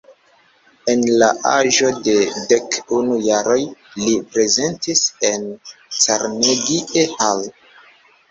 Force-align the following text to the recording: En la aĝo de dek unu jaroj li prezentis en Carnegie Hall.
En 0.93 1.01
la 1.23 1.27
aĝo 1.49 1.89
de 2.07 2.13
dek 2.53 2.77
unu 3.01 3.19
jaroj 3.27 3.59
li 4.05 4.15
prezentis 4.37 5.03
en 5.29 5.45
Carnegie 5.99 7.07
Hall. 7.19 7.47